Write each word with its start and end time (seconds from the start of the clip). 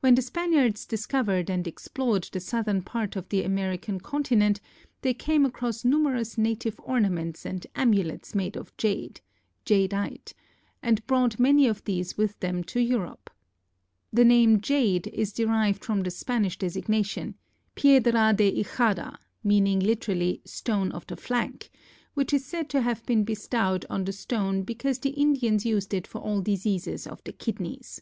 When 0.00 0.14
the 0.14 0.22
Spaniards 0.22 0.86
discovered 0.86 1.50
and 1.50 1.66
explored 1.66 2.24
the 2.32 2.40
southern 2.40 2.80
part 2.80 3.14
of 3.14 3.28
the 3.28 3.42
American 3.42 4.00
continent, 4.00 4.58
they 5.02 5.12
came 5.12 5.44
across 5.44 5.84
numerous 5.84 6.38
native 6.38 6.80
ornaments 6.82 7.44
and 7.44 7.66
amulets 7.76 8.34
made 8.34 8.56
of 8.56 8.74
jade 8.78 9.20
(jadeite) 9.66 10.32
and 10.82 11.06
brought 11.06 11.38
many 11.38 11.66
of 11.66 11.84
these 11.84 12.16
with 12.16 12.40
them 12.40 12.64
to 12.72 12.80
Europe. 12.80 13.28
The 14.10 14.24
name 14.24 14.62
jade 14.62 15.08
is 15.08 15.34
derived 15.34 15.84
from 15.84 16.04
the 16.04 16.10
Spanish 16.10 16.56
designation, 16.56 17.34
piedra 17.74 18.32
de 18.34 18.62
hijada, 18.64 19.18
meaning 19.44 19.78
literally 19.80 20.40
"stone 20.46 20.90
of 20.90 21.06
the 21.06 21.16
flank," 21.16 21.68
which 22.14 22.32
is 22.32 22.46
said 22.46 22.70
to 22.70 22.80
have 22.80 23.04
been 23.04 23.24
bestowed 23.24 23.84
on 23.90 24.04
the 24.06 24.12
stone 24.14 24.62
because 24.62 25.00
the 25.00 25.10
Indians 25.10 25.66
used 25.66 25.92
it 25.92 26.06
for 26.06 26.16
all 26.22 26.40
diseases 26.40 27.06
of 27.06 27.22
the 27.24 27.32
kidneys. 27.34 28.00